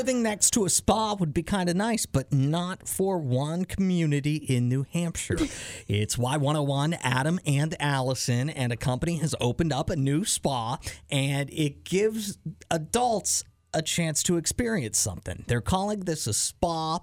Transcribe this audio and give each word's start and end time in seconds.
living 0.00 0.22
next 0.22 0.52
to 0.52 0.64
a 0.64 0.70
spa 0.70 1.12
would 1.12 1.34
be 1.34 1.42
kind 1.42 1.68
of 1.68 1.76
nice, 1.76 2.06
but 2.06 2.32
not 2.32 2.88
for 2.88 3.18
one 3.18 3.66
community 3.66 4.36
in 4.36 4.66
New 4.66 4.86
Hampshire. 4.94 5.36
it's 5.88 6.16
Y101, 6.16 6.98
Adam 7.02 7.38
and 7.44 7.76
Allison, 7.78 8.48
and 8.48 8.72
a 8.72 8.78
company 8.78 9.16
has 9.16 9.34
opened 9.42 9.74
up 9.74 9.90
a 9.90 9.96
new 9.96 10.24
spa, 10.24 10.78
and 11.10 11.50
it 11.52 11.84
gives 11.84 12.38
adults 12.70 13.44
a 13.74 13.82
chance 13.82 14.22
to 14.22 14.38
experience 14.38 14.98
something. 14.98 15.44
They're 15.48 15.60
calling 15.60 16.00
this 16.00 16.26
a 16.26 16.32
spa 16.32 17.00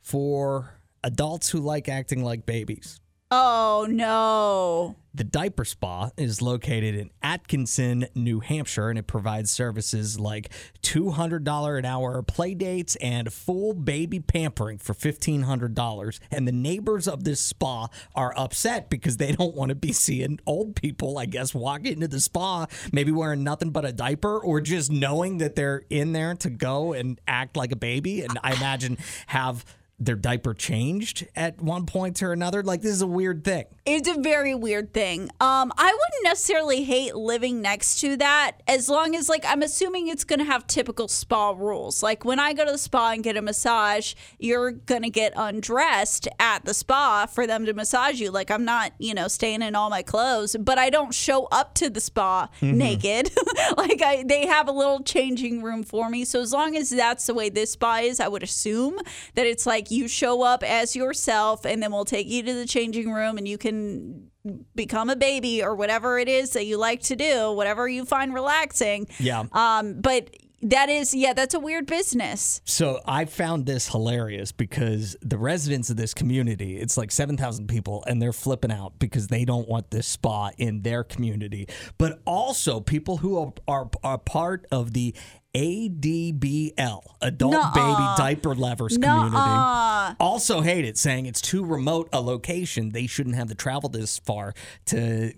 for 0.00 0.80
adults 1.04 1.50
who 1.50 1.60
like 1.60 1.88
acting 1.88 2.24
like 2.24 2.44
babies. 2.44 2.98
Oh 3.34 3.86
no. 3.88 4.96
The 5.14 5.24
Diaper 5.24 5.64
Spa 5.64 6.10
is 6.18 6.42
located 6.42 6.94
in 6.94 7.08
Atkinson, 7.22 8.06
New 8.14 8.40
Hampshire, 8.40 8.90
and 8.90 8.98
it 8.98 9.06
provides 9.06 9.50
services 9.50 10.20
like 10.20 10.50
$200 10.82 11.78
an 11.78 11.84
hour 11.86 12.20
play 12.20 12.52
dates 12.52 12.94
and 12.96 13.32
full 13.32 13.72
baby 13.72 14.20
pampering 14.20 14.76
for 14.76 14.92
$1,500. 14.92 16.18
And 16.30 16.46
the 16.46 16.52
neighbors 16.52 17.08
of 17.08 17.24
this 17.24 17.40
spa 17.40 17.88
are 18.14 18.38
upset 18.38 18.90
because 18.90 19.16
they 19.16 19.32
don't 19.32 19.54
want 19.54 19.70
to 19.70 19.74
be 19.76 19.92
seeing 19.92 20.38
old 20.44 20.76
people, 20.76 21.16
I 21.16 21.24
guess, 21.24 21.54
walk 21.54 21.86
into 21.86 22.08
the 22.08 22.20
spa, 22.20 22.66
maybe 22.92 23.12
wearing 23.12 23.42
nothing 23.42 23.70
but 23.70 23.86
a 23.86 23.92
diaper 23.92 24.38
or 24.38 24.60
just 24.60 24.92
knowing 24.92 25.38
that 25.38 25.56
they're 25.56 25.84
in 25.88 26.12
there 26.12 26.34
to 26.34 26.50
go 26.50 26.92
and 26.92 27.18
act 27.26 27.56
like 27.56 27.72
a 27.72 27.76
baby. 27.76 28.20
And 28.20 28.38
I 28.42 28.52
imagine 28.52 28.98
have 29.28 29.64
their 30.04 30.16
diaper 30.16 30.52
changed 30.52 31.26
at 31.36 31.60
one 31.60 31.86
point 31.86 32.22
or 32.22 32.32
another. 32.32 32.62
Like 32.62 32.82
this 32.82 32.92
is 32.92 33.02
a 33.02 33.06
weird 33.06 33.44
thing. 33.44 33.64
It's 33.86 34.08
a 34.08 34.20
very 34.20 34.54
weird 34.54 34.92
thing. 34.92 35.22
Um, 35.40 35.72
I 35.76 35.86
wouldn't 35.86 36.24
necessarily 36.24 36.84
hate 36.84 37.14
living 37.14 37.62
next 37.62 38.00
to 38.00 38.16
that 38.16 38.62
as 38.66 38.88
long 38.88 39.14
as 39.14 39.28
like 39.28 39.44
I'm 39.46 39.62
assuming 39.62 40.08
it's 40.08 40.24
gonna 40.24 40.44
have 40.44 40.66
typical 40.66 41.08
spa 41.08 41.50
rules. 41.50 42.02
Like 42.02 42.24
when 42.24 42.40
I 42.40 42.52
go 42.52 42.64
to 42.64 42.72
the 42.72 42.78
spa 42.78 43.12
and 43.12 43.22
get 43.22 43.36
a 43.36 43.42
massage, 43.42 44.14
you're 44.38 44.72
gonna 44.72 45.10
get 45.10 45.32
undressed 45.36 46.26
at 46.40 46.64
the 46.64 46.74
spa 46.74 47.26
for 47.26 47.46
them 47.46 47.64
to 47.66 47.72
massage 47.72 48.20
you. 48.20 48.30
Like 48.30 48.50
I'm 48.50 48.64
not, 48.64 48.92
you 48.98 49.14
know, 49.14 49.28
staying 49.28 49.62
in 49.62 49.76
all 49.76 49.90
my 49.90 50.02
clothes, 50.02 50.56
but 50.58 50.78
I 50.78 50.90
don't 50.90 51.14
show 51.14 51.46
up 51.52 51.74
to 51.74 51.90
the 51.90 52.00
spa 52.00 52.48
naked. 52.60 53.30
like 53.76 54.02
I 54.02 54.24
they 54.26 54.46
have 54.46 54.68
a 54.68 54.72
little 54.72 55.02
changing 55.02 55.62
room 55.62 55.84
for 55.84 56.08
me. 56.10 56.24
So 56.24 56.40
as 56.40 56.52
long 56.52 56.76
as 56.76 56.90
that's 56.90 57.26
the 57.26 57.34
way 57.34 57.50
this 57.50 57.72
spa 57.72 57.98
is, 58.02 58.18
I 58.18 58.26
would 58.26 58.42
assume 58.42 58.98
that 59.34 59.46
it's 59.46 59.64
like 59.64 59.91
you 59.92 60.08
show 60.08 60.42
up 60.42 60.62
as 60.62 60.96
yourself 60.96 61.64
and 61.64 61.82
then 61.82 61.92
we'll 61.92 62.04
take 62.04 62.26
you 62.26 62.42
to 62.42 62.54
the 62.54 62.66
changing 62.66 63.12
room 63.12 63.38
and 63.38 63.46
you 63.46 63.58
can 63.58 64.30
become 64.74 65.10
a 65.10 65.16
baby 65.16 65.62
or 65.62 65.74
whatever 65.74 66.18
it 66.18 66.28
is 66.28 66.50
that 66.50 66.64
you 66.64 66.76
like 66.76 67.02
to 67.02 67.14
do, 67.14 67.52
whatever 67.52 67.88
you 67.88 68.04
find 68.04 68.34
relaxing. 68.34 69.06
Yeah. 69.20 69.44
Um, 69.52 70.00
but 70.00 70.34
that 70.62 70.88
is, 70.88 71.12
yeah, 71.12 71.32
that's 71.32 71.54
a 71.54 71.60
weird 71.60 71.86
business. 71.86 72.60
So 72.64 73.00
I 73.04 73.24
found 73.24 73.66
this 73.66 73.88
hilarious 73.88 74.52
because 74.52 75.16
the 75.20 75.36
residents 75.36 75.90
of 75.90 75.96
this 75.96 76.14
community, 76.14 76.78
it's 76.78 76.96
like 76.96 77.10
7,000 77.10 77.66
people, 77.66 78.04
and 78.06 78.22
they're 78.22 78.32
flipping 78.32 78.70
out 78.70 78.98
because 78.98 79.26
they 79.26 79.44
don't 79.44 79.68
want 79.68 79.90
this 79.90 80.06
spa 80.06 80.50
in 80.58 80.82
their 80.82 81.02
community. 81.02 81.68
But 81.98 82.20
also 82.24 82.80
people 82.80 83.18
who 83.18 83.38
are, 83.38 83.52
are, 83.66 83.90
are 84.04 84.18
part 84.18 84.66
of 84.70 84.92
the 84.92 85.14
ADBL, 85.54 87.00
Adult 87.20 87.52
Nuh-uh. 87.52 87.72
Baby 87.74 88.08
Diaper 88.16 88.54
Lovers 88.54 88.98
Nuh-uh. 88.98 89.28
Community, 89.28 90.16
also 90.18 90.60
hate 90.62 90.84
it, 90.84 90.96
saying 90.98 91.26
it's 91.26 91.40
too 91.40 91.64
remote 91.64 92.08
a 92.12 92.20
location. 92.20 92.90
They 92.90 93.06
shouldn't 93.06 93.36
have 93.36 93.48
to 93.48 93.54
travel 93.54 93.88
this 93.88 94.18
far 94.18 94.54
to 94.86 95.32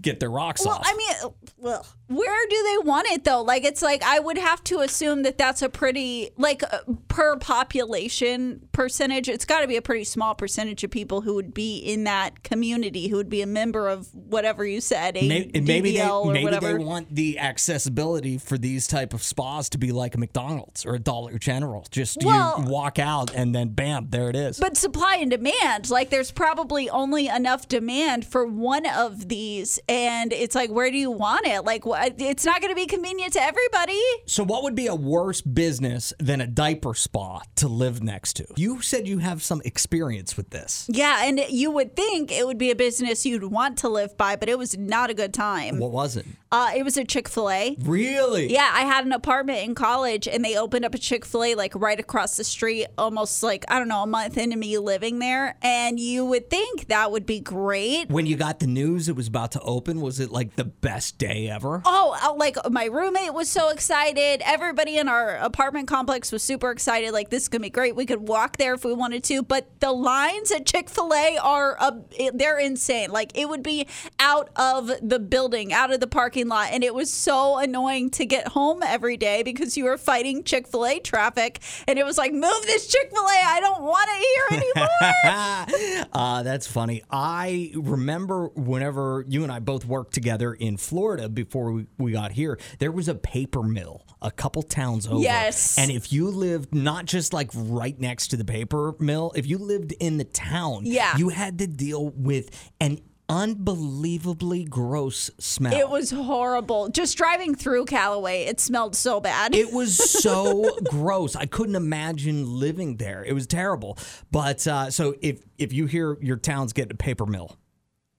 get 0.00 0.20
their 0.20 0.30
rocks 0.30 0.64
Well, 0.64 0.76
off. 0.76 0.82
I 0.84 0.94
mean, 0.96 1.32
well, 1.58 1.86
where 2.06 2.46
do 2.48 2.62
they 2.62 2.88
want 2.88 3.08
it 3.08 3.24
though? 3.24 3.42
Like, 3.42 3.64
it's 3.64 3.82
like 3.82 4.02
I 4.02 4.18
would 4.20 4.38
have 4.38 4.62
to 4.64 4.80
assume 4.80 5.22
that 5.22 5.36
that's 5.36 5.62
a 5.62 5.68
pretty 5.68 6.30
like 6.36 6.62
uh, 6.62 6.78
per 7.08 7.36
population 7.36 8.60
percentage. 8.72 9.28
It's 9.28 9.44
got 9.44 9.60
to 9.60 9.68
be 9.68 9.76
a 9.76 9.82
pretty 9.82 10.04
small 10.04 10.34
percentage 10.34 10.84
of 10.84 10.90
people 10.90 11.20
who 11.22 11.34
would 11.34 11.52
be 11.54 11.78
in 11.78 12.04
that 12.04 12.42
community, 12.42 13.08
who 13.08 13.16
would 13.16 13.28
be 13.30 13.42
a 13.42 13.46
member 13.46 13.88
of 13.88 14.08
whatever 14.14 14.64
you 14.64 14.80
said, 14.80 15.16
a 15.16 15.28
Maybe, 15.28 15.60
maybe 15.60 15.96
they 15.96 16.08
maybe 16.24 16.44
whatever. 16.44 16.78
they 16.78 16.84
want 16.84 17.14
the 17.14 17.38
accessibility 17.38 18.38
for 18.38 18.56
these 18.56 18.86
type 18.86 19.12
of 19.12 19.22
spas 19.40 19.70
to 19.70 19.78
be 19.78 19.90
like 19.90 20.14
a 20.14 20.18
McDonald's 20.18 20.84
or 20.84 20.94
a 20.94 20.98
Dollar 20.98 21.38
General. 21.38 21.86
Just 21.90 22.22
Well- 22.22 22.56
you 22.62 22.70
walk 22.70 22.98
out 22.98 23.32
and 23.34 23.54
then 23.54 23.70
bam, 23.70 24.08
there 24.10 24.28
it 24.28 24.36
is. 24.36 24.58
But 24.58 24.76
supply 24.76 25.16
and 25.16 25.30
demand, 25.30 25.88
like 25.88 26.10
there's 26.10 26.30
probably 26.30 26.90
only 26.90 27.26
enough 27.28 27.66
demand 27.66 28.26
for 28.26 28.46
one 28.46 28.84
of 28.86 29.28
these, 29.28 29.80
and 29.88 30.32
it's 30.32 30.54
like, 30.54 30.70
where 30.70 30.90
do 30.90 30.98
you 30.98 31.10
want 31.10 31.46
it? 31.46 31.64
Like, 31.64 31.84
it's 31.86 32.44
not 32.44 32.60
going 32.60 32.70
to 32.70 32.74
be 32.76 32.86
convenient 32.86 33.32
to 33.34 33.42
everybody. 33.42 34.00
so 34.26 34.44
what 34.44 34.62
would 34.62 34.74
be 34.74 34.86
a 34.86 34.94
worse 34.94 35.40
business 35.40 36.12
than 36.18 36.40
a 36.40 36.46
diaper 36.46 36.94
spa 36.94 37.40
to 37.56 37.68
live 37.68 38.02
next 38.02 38.34
to? 38.34 38.46
You 38.56 38.82
said 38.82 39.08
you 39.08 39.18
have 39.18 39.42
some 39.42 39.62
experience 39.64 40.36
with 40.36 40.50
this. 40.50 40.86
Yeah, 40.92 41.24
and 41.24 41.40
you 41.48 41.70
would 41.70 41.96
think 41.96 42.30
it 42.30 42.46
would 42.46 42.58
be 42.58 42.70
a 42.70 42.76
business 42.76 43.24
you'd 43.24 43.44
want 43.44 43.78
to 43.78 43.88
live 43.88 44.16
by, 44.18 44.36
but 44.36 44.48
it 44.48 44.58
was 44.58 44.76
not 44.76 45.08
a 45.08 45.14
good 45.14 45.32
time. 45.32 45.78
What 45.78 45.92
was 45.92 46.16
it? 46.16 46.26
Uh, 46.52 46.72
it 46.76 46.82
was 46.82 46.96
a 46.96 47.04
Chick 47.04 47.28
Fil 47.28 47.48
A. 47.48 47.76
Really? 47.80 48.52
Yeah, 48.52 48.68
I 48.72 48.80
had 48.82 49.06
an 49.06 49.12
apartment 49.12 49.29
in 49.38 49.74
college, 49.74 50.26
and 50.26 50.44
they 50.44 50.56
opened 50.56 50.84
up 50.84 50.94
a 50.94 50.98
Chick 50.98 51.24
Fil 51.24 51.44
A 51.44 51.54
like 51.54 51.72
right 51.76 51.98
across 52.00 52.36
the 52.36 52.42
street, 52.42 52.86
almost 52.98 53.42
like 53.42 53.64
I 53.68 53.78
don't 53.78 53.88
know, 53.88 54.02
a 54.02 54.06
month 54.06 54.36
into 54.36 54.56
me 54.56 54.76
living 54.78 55.20
there. 55.20 55.56
And 55.62 56.00
you 56.00 56.24
would 56.24 56.50
think 56.50 56.88
that 56.88 57.12
would 57.12 57.26
be 57.26 57.38
great. 57.40 58.10
When 58.10 58.26
you 58.26 58.36
got 58.36 58.58
the 58.58 58.66
news 58.66 59.08
it 59.08 59.14
was 59.14 59.28
about 59.28 59.52
to 59.52 59.60
open, 59.60 60.00
was 60.00 60.18
it 60.18 60.30
like 60.30 60.56
the 60.56 60.64
best 60.64 61.18
day 61.18 61.48
ever? 61.48 61.80
Oh, 61.84 62.18
uh, 62.22 62.34
like 62.34 62.56
my 62.70 62.86
roommate 62.86 63.32
was 63.32 63.48
so 63.48 63.68
excited. 63.70 64.42
Everybody 64.44 64.98
in 64.98 65.08
our 65.08 65.36
apartment 65.36 65.86
complex 65.86 66.32
was 66.32 66.42
super 66.42 66.70
excited. 66.70 67.12
Like 67.12 67.30
this 67.30 67.44
is 67.44 67.48
gonna 67.48 67.62
be 67.62 67.70
great. 67.70 67.94
We 67.94 68.06
could 68.06 68.26
walk 68.26 68.56
there 68.56 68.74
if 68.74 68.84
we 68.84 68.92
wanted 68.92 69.22
to. 69.24 69.42
But 69.42 69.80
the 69.80 69.92
lines 69.92 70.50
at 70.50 70.66
Chick 70.66 70.90
Fil 70.90 71.14
A 71.14 71.38
are 71.40 71.76
uh, 71.78 71.92
they're 72.34 72.58
insane. 72.58 73.10
Like 73.12 73.38
it 73.38 73.48
would 73.48 73.62
be 73.62 73.86
out 74.18 74.50
of 74.56 74.90
the 75.00 75.20
building, 75.20 75.72
out 75.72 75.92
of 75.92 76.00
the 76.00 76.08
parking 76.08 76.48
lot, 76.48 76.70
and 76.72 76.82
it 76.82 76.94
was 76.94 77.12
so 77.12 77.58
annoying 77.58 78.10
to 78.10 78.26
get 78.26 78.48
home 78.48 78.82
every 78.82 79.16
day 79.20 79.44
because 79.44 79.76
you 79.76 79.84
were 79.84 79.96
fighting 79.96 80.42
Chick 80.42 80.66
Fil 80.66 80.84
A 80.86 80.98
traffic, 80.98 81.60
and 81.86 81.98
it 81.98 82.04
was 82.04 82.18
like 82.18 82.32
move 82.32 82.62
this 82.64 82.88
Chick 82.88 83.10
Fil 83.10 83.22
A. 83.22 83.40
I 83.46 83.60
don't 83.60 83.82
want 83.82 84.08
it 84.12 84.26
here 84.50 84.62
anymore. 84.74 86.06
uh, 86.12 86.42
that's 86.42 86.66
funny. 86.66 87.02
I 87.10 87.70
remember 87.76 88.48
whenever 88.48 89.24
you 89.28 89.44
and 89.44 89.52
I 89.52 89.60
both 89.60 89.84
worked 89.84 90.12
together 90.14 90.52
in 90.52 90.76
Florida 90.76 91.28
before 91.28 91.70
we, 91.72 91.86
we 91.98 92.12
got 92.12 92.32
here, 92.32 92.58
there 92.80 92.90
was 92.90 93.06
a 93.08 93.14
paper 93.14 93.62
mill 93.62 94.04
a 94.22 94.30
couple 94.30 94.62
towns 94.62 95.06
over. 95.06 95.20
Yes. 95.22 95.78
And 95.78 95.90
if 95.90 96.12
you 96.12 96.28
lived 96.28 96.74
not 96.74 97.06
just 97.06 97.32
like 97.32 97.50
right 97.54 97.98
next 97.98 98.28
to 98.28 98.36
the 98.36 98.44
paper 98.44 98.94
mill, 98.98 99.32
if 99.34 99.46
you 99.46 99.56
lived 99.58 99.92
in 99.92 100.18
the 100.18 100.24
town, 100.24 100.82
Yeah. 100.84 101.16
you 101.16 101.30
had 101.30 101.58
to 101.60 101.66
deal 101.66 102.10
with 102.10 102.50
an 102.80 102.98
unbelievably 103.30 104.64
gross 104.64 105.30
smell. 105.38 105.72
it 105.72 105.88
was 105.88 106.10
horrible. 106.10 106.88
Just 106.88 107.16
driving 107.16 107.54
through 107.54 107.84
Callaway, 107.86 108.42
it 108.44 108.60
smelled 108.60 108.96
so 108.96 109.20
bad. 109.20 109.54
It 109.54 109.72
was 109.72 109.96
so 110.22 110.76
gross. 110.90 111.36
I 111.36 111.46
couldn't 111.46 111.76
imagine 111.76 112.58
living 112.58 112.96
there. 112.96 113.24
It 113.24 113.32
was 113.32 113.46
terrible. 113.46 113.96
But 114.30 114.66
uh, 114.66 114.90
so 114.90 115.14
if 115.20 115.42
if 115.58 115.72
you 115.72 115.86
hear 115.86 116.18
your 116.20 116.36
town's 116.36 116.72
getting 116.72 116.92
a 116.92 116.96
paper 116.96 117.26
mill, 117.26 117.56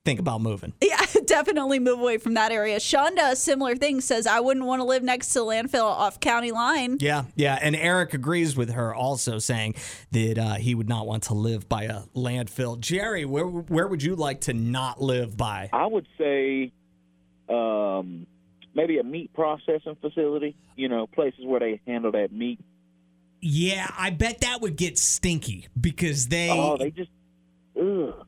think 0.03 0.19
about 0.19 0.41
moving. 0.41 0.73
Yeah, 0.81 1.03
definitely 1.25 1.79
move 1.79 1.99
away 1.99 2.17
from 2.17 2.33
that 2.33 2.51
area. 2.51 2.77
Shunda, 2.77 3.31
a 3.31 3.35
similar 3.35 3.75
thing, 3.75 4.01
says 4.01 4.25
I 4.25 4.39
wouldn't 4.39 4.65
want 4.65 4.79
to 4.79 4.83
live 4.83 5.03
next 5.03 5.29
to 5.29 5.39
the 5.39 5.45
landfill 5.45 5.83
off 5.83 6.19
county 6.19 6.51
line. 6.51 6.97
Yeah, 6.99 7.25
yeah. 7.35 7.59
And 7.61 7.75
Eric 7.75 8.13
agrees 8.13 8.55
with 8.55 8.71
her, 8.71 8.93
also 8.93 9.39
saying 9.39 9.75
that 10.11 10.37
uh, 10.37 10.53
he 10.55 10.75
would 10.75 10.89
not 10.89 11.05
want 11.05 11.23
to 11.23 11.33
live 11.33 11.69
by 11.69 11.83
a 11.83 12.01
landfill. 12.15 12.79
Jerry, 12.79 13.25
where 13.25 13.45
where 13.45 13.87
would 13.87 14.03
you 14.03 14.15
like 14.15 14.41
to 14.41 14.53
not 14.53 15.01
live 15.01 15.37
by? 15.37 15.69
I 15.71 15.85
would 15.85 16.07
say 16.17 16.71
um, 17.49 18.25
maybe 18.73 18.97
a 18.99 19.03
meat 19.03 19.33
processing 19.33 19.97
facility. 20.01 20.55
You 20.75 20.89
know, 20.89 21.07
places 21.07 21.45
where 21.45 21.59
they 21.59 21.81
handle 21.85 22.11
that 22.13 22.31
meat. 22.31 22.59
Yeah, 23.43 23.89
I 23.97 24.11
bet 24.11 24.41
that 24.41 24.61
would 24.61 24.75
get 24.75 24.97
stinky 24.99 25.67
because 25.79 26.27
they. 26.27 26.49
Oh, 26.51 26.77
they 26.77 26.91
just 26.91 27.09
ugh. 27.79 28.25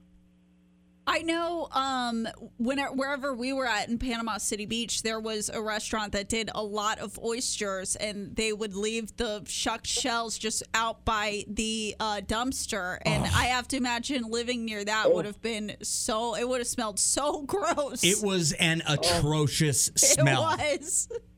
I 1.06 1.22
know 1.22 1.68
um, 1.72 2.28
when, 2.58 2.80
wherever 2.80 3.34
we 3.34 3.52
were 3.52 3.66
at 3.66 3.90
in 3.90 4.00
Panama 4.00 4.38
City 4.38 4.66
Beach, 4.66 5.04
there 5.04 5.20
was 5.20 5.50
a 5.50 5.62
restaurant 5.62 6.14
that 6.14 6.30
did 6.30 6.50
a 6.56 6.64
lot 6.64 7.00
of 7.00 7.20
oysters, 7.20 7.96
and 7.98 8.36
they 8.36 8.54
would 8.54 8.74
leave 8.76 9.16
the 9.18 9.44
shucked 9.46 9.88
shells 9.88 10.38
just 10.38 10.64
out 10.74 11.04
by 11.04 11.44
the 11.48 11.96
uh, 12.00 12.22
dumpster. 12.22 13.00
And 13.06 13.24
I 13.26 13.46
have 13.48 13.68
to 13.70 13.78
imagine 13.78 14.24
living 14.30 14.66
near 14.66 14.84
that 14.86 15.14
would 15.14 15.26
have 15.26 15.42
been 15.42 15.76
so, 15.82 16.36
it 16.36 16.48
would 16.48 16.60
have 16.60 16.68
smelled 16.68 17.00
so 17.00 17.42
gross. 17.46 18.04
it 18.04 18.24
was 18.24 18.54
an 18.54 18.82
atrocious 18.88 19.90
smell. 19.96 20.56
It 20.60 20.82
was. 20.82 21.10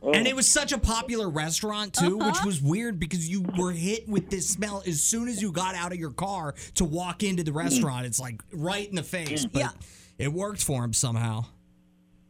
Oh. 0.00 0.12
And 0.12 0.26
it 0.26 0.36
was 0.36 0.48
such 0.48 0.72
a 0.72 0.78
popular 0.78 1.28
restaurant 1.28 1.94
too, 1.94 2.18
which 2.18 2.26
uh-huh. 2.26 2.46
was 2.46 2.62
weird 2.62 3.00
because 3.00 3.28
you 3.28 3.44
were 3.58 3.72
hit 3.72 4.08
with 4.08 4.30
this 4.30 4.48
smell 4.48 4.82
as 4.86 5.02
soon 5.02 5.28
as 5.28 5.42
you 5.42 5.50
got 5.50 5.74
out 5.74 5.92
of 5.92 5.98
your 5.98 6.12
car 6.12 6.54
to 6.74 6.84
walk 6.84 7.22
into 7.22 7.42
the 7.42 7.50
mm. 7.50 7.56
restaurant. 7.56 8.06
It's 8.06 8.20
like 8.20 8.40
right 8.52 8.88
in 8.88 8.94
the 8.94 9.02
face, 9.02 9.44
mm. 9.44 9.52
but 9.52 9.58
Yeah. 9.60 9.70
it 10.18 10.32
worked 10.32 10.62
for 10.62 10.84
him 10.84 10.92
somehow. 10.92 11.46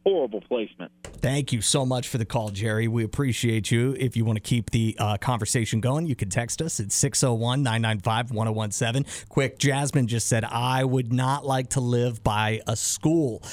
Horrible 0.09 0.41
placement. 0.41 0.91
Thank 1.03 1.51
you 1.51 1.61
so 1.61 1.85
much 1.85 2.07
for 2.07 2.17
the 2.17 2.25
call, 2.25 2.49
Jerry. 2.49 2.87
We 2.87 3.03
appreciate 3.03 3.71
you. 3.71 3.95
If 3.99 4.15
you 4.15 4.25
want 4.25 4.37
to 4.37 4.41
keep 4.41 4.71
the 4.71 4.95
uh, 4.99 5.17
conversation 5.17 5.81
going, 5.81 6.05
you 6.05 6.15
can 6.15 6.29
text 6.29 6.61
us 6.61 6.79
at 6.79 6.91
601 6.91 7.61
995 7.63 8.31
1017. 8.31 9.05
Quick, 9.29 9.59
Jasmine 9.59 10.07
just 10.07 10.27
said, 10.27 10.43
I 10.45 10.83
would 10.83 11.11
not 11.11 11.45
like 11.45 11.71
to 11.71 11.81
live 11.81 12.23
by 12.23 12.61
a 12.67 12.75
school. 12.75 13.43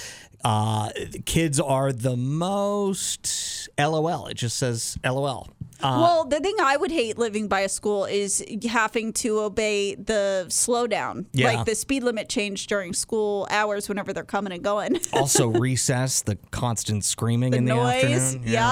Uh, 0.45 0.91
kids 1.25 1.59
are 1.59 1.93
the 1.93 2.17
most 2.17 3.69
LOL. 3.79 4.29
It 4.29 4.35
just 4.35 4.57
says 4.57 4.97
LOL. 5.05 5.49
Uh, 5.87 6.01
well, 6.01 6.25
the 6.25 6.41
thing 6.41 6.55
I 6.61 6.77
would 6.77 6.91
hate 6.91 7.17
living 7.19 7.49
by 7.49 7.61
a 7.61 7.69
school 7.69 8.05
is 8.05 8.45
having 8.69 9.13
to 9.15 9.41
obey 9.41 9.95
the 9.95 10.47
slowdown, 10.49 11.27
Yeah. 11.33 11.53
like 11.53 11.67
the 11.67 11.75
speed 11.75 12.03
limit 12.03 12.29
change 12.29 12.67
during 12.67 12.93
school 12.93 13.47
hours 13.51 13.89
whenever 13.89 14.13
they're 14.13 14.25
coming 14.25 14.53
and 14.53 14.63
going. 14.63 14.99
also, 15.13 15.47
recess, 15.67 16.23
the 16.23 16.37
constant 16.51 17.05
screaming 17.05 17.53
the 17.53 17.59
in 17.59 17.65
the 17.67 17.75
noise, 17.75 18.05
afternoon. 18.05 18.43
yeah. 18.53 18.69